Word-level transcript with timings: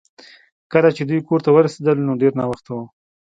کله 0.71 0.89
چې 0.95 1.01
دوی 1.09 1.19
کور 1.27 1.39
ته 1.45 1.49
ورسیدل 1.53 1.97
نو 2.07 2.13
ډیر 2.21 2.31
ناوخته 2.39 2.69
و 2.73 2.79